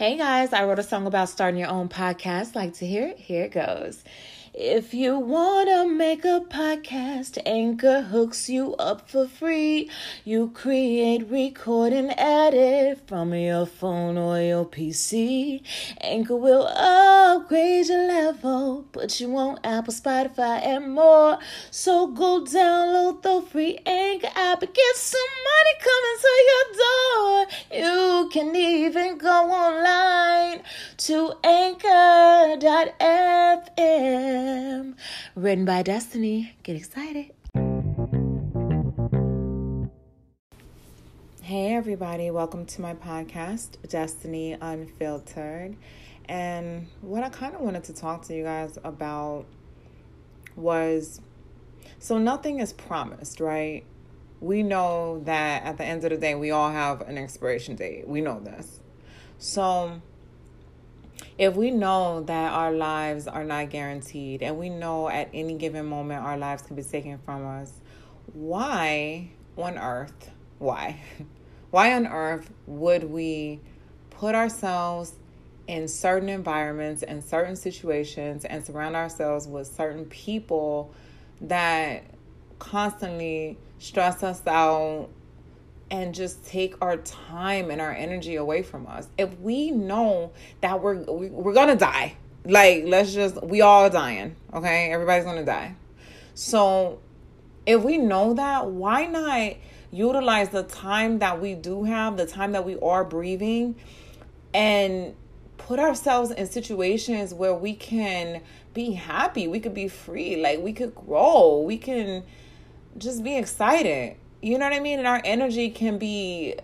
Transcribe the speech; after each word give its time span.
Hey 0.00 0.16
guys, 0.16 0.54
I 0.54 0.64
wrote 0.64 0.78
a 0.78 0.82
song 0.82 1.06
about 1.06 1.28
starting 1.28 1.60
your 1.60 1.68
own 1.68 1.90
podcast. 1.90 2.54
Like 2.54 2.72
to 2.76 2.86
hear 2.86 3.08
it? 3.08 3.18
Here 3.18 3.44
it 3.44 3.52
goes. 3.52 4.02
If 4.52 4.92
you 4.92 5.16
wanna 5.16 5.86
make 5.86 6.24
a 6.24 6.40
podcast, 6.40 7.38
Anchor 7.46 8.02
hooks 8.02 8.50
you 8.50 8.74
up 8.80 9.08
for 9.08 9.28
free. 9.28 9.88
You 10.24 10.50
create, 10.52 11.30
record, 11.30 11.92
and 11.92 12.12
edit 12.18 13.06
from 13.06 13.32
your 13.32 13.64
phone 13.64 14.18
or 14.18 14.40
your 14.40 14.64
PC. 14.64 15.62
Anchor 16.00 16.34
will 16.34 16.66
upgrade 16.66 17.86
your 17.86 18.08
level, 18.08 18.86
put 18.90 19.20
you 19.20 19.36
on 19.36 19.60
Apple, 19.62 19.94
Spotify, 19.94 20.66
and 20.66 20.94
more. 20.94 21.38
So 21.70 22.08
go 22.08 22.40
download 22.40 23.22
the 23.22 23.42
free 23.42 23.78
Anchor 23.86 24.32
app 24.34 24.62
and 24.62 24.74
get 24.74 24.96
some 24.96 25.20
money 25.50 25.74
coming 25.88 26.18
to 26.26 26.34
your 26.50 26.66
door. 26.82 27.46
You 27.70 28.28
can 28.32 28.56
even 28.56 29.16
go 29.16 29.48
online 29.52 30.62
to 30.96 31.34
anchor.fm. 31.44 33.19
Written 34.00 35.66
by 35.66 35.82
Destiny. 35.82 36.54
Get 36.62 36.74
excited. 36.74 37.32
Hey, 41.42 41.74
everybody. 41.74 42.30
Welcome 42.30 42.64
to 42.64 42.80
my 42.80 42.94
podcast, 42.94 43.72
Destini 43.86 44.56
Unfiltered. 44.58 45.76
And 46.30 46.86
what 47.02 47.24
I 47.24 47.28
kind 47.28 47.54
of 47.54 47.60
wanted 47.60 47.84
to 47.84 47.92
talk 47.92 48.22
to 48.28 48.34
you 48.34 48.42
guys 48.42 48.78
about 48.84 49.44
was 50.56 51.20
so 51.98 52.16
nothing 52.16 52.60
is 52.60 52.72
promised, 52.72 53.38
right? 53.38 53.84
We 54.40 54.62
know 54.62 55.20
that 55.24 55.64
at 55.64 55.76
the 55.76 55.84
end 55.84 56.04
of 56.04 56.10
the 56.10 56.16
day, 56.16 56.34
we 56.34 56.52
all 56.52 56.70
have 56.70 57.02
an 57.02 57.18
expiration 57.18 57.76
date. 57.76 58.08
We 58.08 58.22
know 58.22 58.40
this. 58.40 58.80
So 59.36 60.00
if 61.38 61.56
we 61.56 61.70
know 61.70 62.22
that 62.22 62.52
our 62.52 62.72
lives 62.72 63.26
are 63.26 63.44
not 63.44 63.70
guaranteed 63.70 64.42
and 64.42 64.58
we 64.58 64.68
know 64.68 65.08
at 65.08 65.28
any 65.32 65.54
given 65.54 65.86
moment 65.86 66.24
our 66.24 66.36
lives 66.36 66.62
can 66.62 66.76
be 66.76 66.82
taken 66.82 67.18
from 67.18 67.46
us, 67.46 67.72
why 68.32 69.30
on 69.56 69.78
earth, 69.78 70.30
why? 70.58 71.00
Why 71.70 71.94
on 71.94 72.08
earth 72.08 72.50
would 72.66 73.04
we 73.04 73.60
put 74.10 74.34
ourselves 74.34 75.12
in 75.68 75.86
certain 75.86 76.28
environments 76.28 77.04
and 77.04 77.22
certain 77.22 77.54
situations 77.54 78.44
and 78.44 78.66
surround 78.66 78.96
ourselves 78.96 79.46
with 79.46 79.68
certain 79.68 80.04
people 80.06 80.92
that 81.42 82.02
constantly 82.58 83.56
stress 83.78 84.24
us 84.24 84.44
out 84.48 85.08
and 85.90 86.14
just 86.14 86.44
take 86.46 86.74
our 86.80 86.96
time 86.98 87.70
and 87.70 87.80
our 87.80 87.92
energy 87.92 88.36
away 88.36 88.62
from 88.62 88.86
us. 88.86 89.08
If 89.18 89.38
we 89.40 89.70
know 89.70 90.32
that 90.60 90.80
we're 90.80 91.02
we're 91.04 91.52
going 91.52 91.68
to 91.68 91.76
die, 91.76 92.16
like 92.44 92.84
let's 92.86 93.12
just 93.12 93.42
we 93.42 93.60
all 93.60 93.90
dying, 93.90 94.36
okay? 94.54 94.92
Everybody's 94.92 95.24
going 95.24 95.38
to 95.38 95.44
die. 95.44 95.74
So 96.34 97.00
if 97.66 97.82
we 97.82 97.98
know 97.98 98.34
that, 98.34 98.68
why 98.68 99.06
not 99.06 99.56
utilize 99.90 100.50
the 100.50 100.62
time 100.62 101.18
that 101.18 101.40
we 101.40 101.54
do 101.54 101.84
have, 101.84 102.16
the 102.16 102.26
time 102.26 102.52
that 102.52 102.64
we 102.64 102.78
are 102.78 103.04
breathing 103.04 103.74
and 104.54 105.14
put 105.58 105.78
ourselves 105.78 106.30
in 106.30 106.46
situations 106.46 107.34
where 107.34 107.54
we 107.54 107.74
can 107.74 108.40
be 108.72 108.92
happy, 108.92 109.48
we 109.48 109.60
could 109.60 109.74
be 109.74 109.88
free, 109.88 110.40
like 110.40 110.60
we 110.60 110.72
could 110.72 110.94
grow, 110.94 111.60
we 111.60 111.76
can 111.76 112.22
just 112.98 113.22
be 113.22 113.36
excited 113.36 114.16
you 114.42 114.58
know 114.58 114.66
what 114.66 114.74
I 114.74 114.80
mean? 114.80 114.98
And 114.98 115.08
our 115.08 115.20
energy 115.24 115.70
can 115.70 115.98
be 115.98 116.56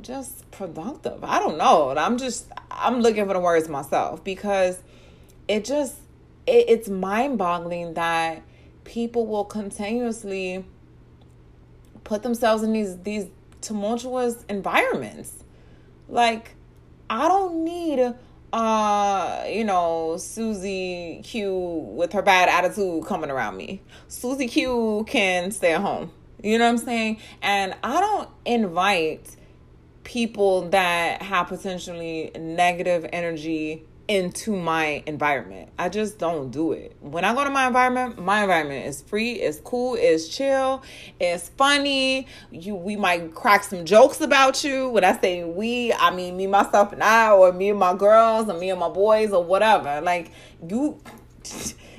just 0.00 0.50
productive. 0.50 1.22
I 1.22 1.38
don't 1.38 1.58
know. 1.58 1.94
I'm 1.96 2.18
just 2.18 2.50
I'm 2.70 3.00
looking 3.00 3.26
for 3.26 3.34
the 3.34 3.40
words 3.40 3.68
myself 3.68 4.24
because 4.24 4.80
it 5.48 5.64
just 5.64 5.98
it, 6.46 6.66
it's 6.68 6.88
mind-boggling 6.88 7.94
that 7.94 8.42
people 8.84 9.26
will 9.26 9.44
continuously 9.44 10.64
put 12.04 12.22
themselves 12.22 12.62
in 12.62 12.72
these 12.72 12.98
these 12.98 13.26
tumultuous 13.60 14.44
environments. 14.48 15.44
Like 16.08 16.54
I 17.08 17.28
don't 17.28 17.64
need 17.64 18.14
uh, 18.52 19.44
you 19.48 19.64
know, 19.64 20.16
Susie 20.18 21.22
Q 21.24 21.54
with 21.94 22.12
her 22.12 22.22
bad 22.22 22.48
attitude 22.50 23.06
coming 23.06 23.30
around 23.30 23.56
me. 23.56 23.80
Susie 24.08 24.48
Q 24.48 25.04
can 25.08 25.50
stay 25.52 25.72
at 25.72 25.80
home. 25.80 26.10
You 26.42 26.58
know 26.58 26.64
what 26.64 26.70
I'm 26.72 26.78
saying? 26.78 27.18
And 27.40 27.74
I 27.82 28.00
don't 28.00 28.28
invite 28.44 29.36
people 30.04 30.68
that 30.70 31.22
have 31.22 31.48
potentially 31.48 32.32
negative 32.38 33.06
energy 33.12 33.84
into 34.08 34.56
my 34.56 35.02
environment. 35.06 35.70
I 35.78 35.88
just 35.88 36.18
don't 36.18 36.50
do 36.50 36.72
it. 36.72 36.96
When 37.00 37.24
I 37.24 37.34
go 37.34 37.44
to 37.44 37.50
my 37.50 37.68
environment, 37.68 38.18
my 38.18 38.42
environment 38.42 38.86
is 38.86 39.00
free, 39.00 39.32
it's 39.32 39.60
cool, 39.60 39.94
it's 39.98 40.28
chill, 40.28 40.82
it's 41.20 41.48
funny. 41.50 42.26
You 42.50 42.74
we 42.74 42.96
might 42.96 43.34
crack 43.34 43.62
some 43.64 43.84
jokes 43.84 44.20
about 44.20 44.64
you. 44.64 44.88
When 44.88 45.04
I 45.04 45.18
say 45.18 45.44
we, 45.44 45.92
I 45.92 46.14
mean 46.14 46.36
me, 46.36 46.46
myself, 46.46 46.92
and 46.92 47.02
I, 47.02 47.30
or 47.30 47.52
me 47.52 47.70
and 47.70 47.78
my 47.78 47.94
girls, 47.94 48.48
or 48.48 48.58
me 48.58 48.70
and 48.70 48.80
my 48.80 48.88
boys, 48.88 49.32
or 49.32 49.42
whatever. 49.42 50.00
Like 50.00 50.32
you 50.68 51.00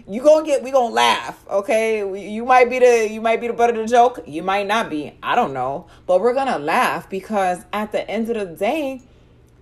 you 0.08 0.22
gonna 0.22 0.46
get 0.46 0.64
we 0.64 0.72
gonna 0.72 0.94
laugh 0.94 1.46
okay? 1.50 2.00
You 2.31 2.46
might 2.46 2.69
be 2.69 2.80
the 2.80 3.09
you 3.09 3.22
might 3.22 3.40
be 3.40 3.47
the 3.47 3.53
butt 3.53 3.69
of 3.69 3.75
the 3.78 3.86
joke 3.86 4.19
you 4.25 4.44
might 4.44 4.68
not 4.68 4.90
be 4.90 5.14
i 5.24 5.36
don't 5.36 5.53
know. 5.53 5.88
But 6.06 6.22
we're 6.22 6.34
gonna 6.34 6.59
laugh 6.59 7.09
because 7.09 7.64
at 7.72 7.91
the 7.91 8.09
end 8.09 8.30
of 8.30 8.36
the 8.36 8.56
day 8.56 9.02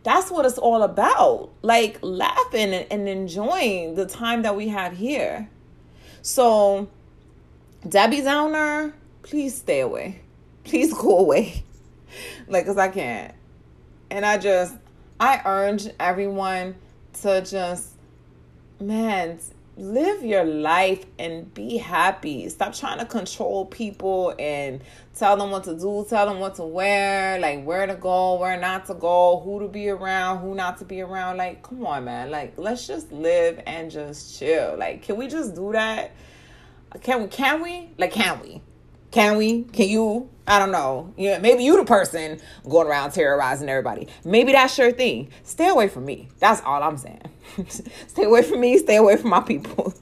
that's 0.03 0.31
what 0.31 0.45
it's 0.45 0.57
all 0.57 0.81
about. 0.81 1.51
Like 1.61 1.99
laughing 2.01 2.73
and, 2.73 3.07
enjoying 3.07 3.93
the 3.93 4.07
time 4.07 4.41
that 4.41 4.55
we 4.55 4.69
have 4.69 4.97
here. 4.97 5.47
So 6.23 6.89
debbie 7.87 8.21
downer 8.21 8.95
please 9.21 9.55
stay 9.55 9.81
away. 9.81 10.21
Please 10.63 10.93
go 10.93 11.19
away. 11.19 11.63
Like 12.49 12.65
because 12.65 12.77
i 12.77 12.89
can't. 12.89 13.33
And 14.09 14.25
i 14.25 14.37
just 14.37 14.75
i 15.19 15.41
urge 15.45 15.87
everyone 15.97 16.75
to 17.21 17.41
just 17.41 17.91
man 18.81 19.39
live 19.81 20.23
your 20.23 20.45
life 20.45 21.03
and 21.17 21.51
be 21.55 21.77
happy. 21.77 22.47
Stop 22.49 22.73
trying 22.73 22.99
to 22.99 23.05
control 23.05 23.65
people 23.65 24.35
and 24.37 24.81
tell 25.15 25.35
them 25.35 25.49
what 25.49 25.63
to 25.63 25.75
do, 25.75 26.05
tell 26.07 26.27
them 26.27 26.39
what 26.39 26.55
to 26.55 26.63
wear, 26.63 27.39
like 27.39 27.63
where 27.63 27.87
to 27.87 27.95
go, 27.95 28.35
where 28.39 28.59
not 28.59 28.85
to 28.85 28.93
go, 28.93 29.41
who 29.43 29.59
to 29.59 29.67
be 29.67 29.89
around, 29.89 30.39
who 30.39 30.53
not 30.53 30.77
to 30.77 30.85
be 30.85 31.01
around. 31.01 31.37
Like, 31.37 31.63
come 31.63 31.85
on, 31.85 32.05
man. 32.05 32.29
Like, 32.29 32.53
let's 32.57 32.85
just 32.85 33.11
live 33.11 33.59
and 33.65 33.89
just 33.89 34.37
chill. 34.37 34.77
Like, 34.77 35.01
can 35.01 35.17
we 35.17 35.27
just 35.27 35.55
do 35.55 35.71
that? 35.71 36.11
Can 37.01 37.23
we? 37.23 37.27
Can 37.29 37.63
we? 37.63 37.89
Like, 37.97 38.11
can 38.11 38.39
we? 38.39 38.61
Can 39.09 39.37
we? 39.37 39.63
Can 39.63 39.89
you? 39.89 40.29
I 40.51 40.59
don't 40.59 40.73
know. 40.73 41.13
Yeah, 41.15 41.39
maybe 41.39 41.63
you 41.63 41.77
the 41.77 41.85
person 41.85 42.37
going 42.67 42.85
around 42.85 43.11
terrorizing 43.11 43.69
everybody. 43.69 44.09
Maybe 44.25 44.51
that's 44.51 44.77
your 44.77 44.91
thing. 44.91 45.29
Stay 45.43 45.69
away 45.69 45.87
from 45.87 46.03
me. 46.03 46.27
That's 46.39 46.61
all 46.65 46.83
I'm 46.83 46.97
saying. 46.97 47.21
stay 48.07 48.25
away 48.25 48.43
from 48.43 48.59
me. 48.59 48.77
Stay 48.77 48.97
away 48.97 49.15
from 49.15 49.29
my 49.29 49.39
people. 49.39 49.93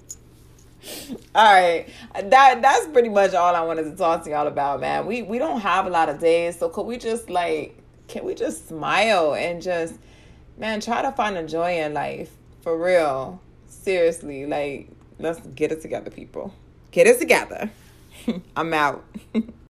all 1.35 1.53
right, 1.53 1.85
that 2.15 2.63
that's 2.63 2.87
pretty 2.87 3.09
much 3.09 3.35
all 3.35 3.55
I 3.55 3.61
wanted 3.61 3.83
to 3.91 3.95
talk 3.95 4.23
to 4.23 4.31
y'all 4.31 4.47
about, 4.47 4.81
man. 4.81 5.05
We 5.05 5.21
we 5.21 5.37
don't 5.37 5.59
have 5.59 5.85
a 5.85 5.91
lot 5.91 6.09
of 6.09 6.19
days, 6.19 6.57
so 6.57 6.67
could 6.67 6.87
we 6.87 6.97
just 6.97 7.29
like, 7.29 7.77
can 8.07 8.25
we 8.25 8.33
just 8.33 8.67
smile 8.67 9.35
and 9.35 9.61
just, 9.61 9.99
man, 10.57 10.81
try 10.81 11.03
to 11.03 11.11
find 11.11 11.37
a 11.37 11.45
joy 11.45 11.77
in 11.77 11.93
life 11.93 12.31
for 12.61 12.75
real? 12.75 13.39
Seriously, 13.67 14.47
like, 14.47 14.89
let's 15.19 15.41
get 15.49 15.71
it 15.71 15.83
together, 15.83 16.09
people. 16.09 16.55
Get 16.89 17.05
it 17.05 17.19
together. 17.19 17.69
I'm 18.55 18.73
out. 18.73 19.05